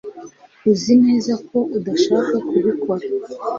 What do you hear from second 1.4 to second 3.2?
ko udashaka kubikora